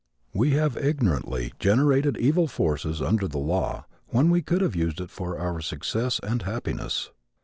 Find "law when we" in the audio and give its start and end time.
3.37-4.41